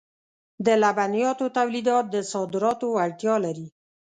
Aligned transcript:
د 0.65 0.67
لبنیاتو 0.83 1.45
تولیدات 1.57 2.05
د 2.11 2.15
صادراتو 2.31 2.85
وړتیا 2.95 3.35
لري. 3.45 3.67